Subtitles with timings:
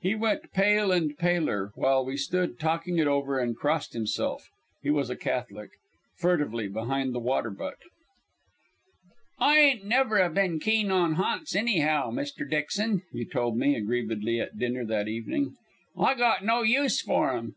[0.00, 4.48] He went pale and paler while we stood talking it over, and crossed himself
[4.82, 5.68] he was a Catholic
[6.16, 7.76] furtively behind the water butt.
[9.38, 12.48] "I ain't never 'a' been keen on ha'nts anyhow, Mr.
[12.48, 15.54] Dixon," he told me aggrievedly at dinner that evening.
[15.94, 17.54] "I got no use for 'em.